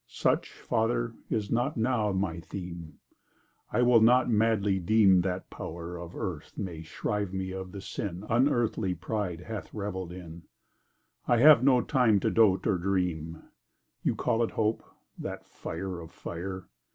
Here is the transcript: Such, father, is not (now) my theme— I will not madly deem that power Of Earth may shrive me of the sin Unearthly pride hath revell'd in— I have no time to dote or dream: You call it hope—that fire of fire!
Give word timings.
Such, 0.07 0.51
father, 0.51 1.13
is 1.29 1.51
not 1.51 1.77
(now) 1.77 2.11
my 2.11 2.39
theme— 2.39 2.97
I 3.71 3.83
will 3.83 4.01
not 4.01 4.31
madly 4.31 4.79
deem 4.79 5.21
that 5.21 5.51
power 5.51 5.99
Of 5.99 6.15
Earth 6.15 6.57
may 6.57 6.81
shrive 6.81 7.35
me 7.35 7.51
of 7.51 7.71
the 7.71 7.81
sin 7.81 8.23
Unearthly 8.27 8.95
pride 8.95 9.41
hath 9.41 9.71
revell'd 9.75 10.11
in— 10.11 10.41
I 11.27 11.37
have 11.37 11.63
no 11.63 11.81
time 11.81 12.19
to 12.21 12.31
dote 12.31 12.65
or 12.65 12.79
dream: 12.79 13.43
You 14.01 14.15
call 14.15 14.41
it 14.41 14.49
hope—that 14.49 15.45
fire 15.45 15.99
of 16.01 16.09
fire! 16.09 16.65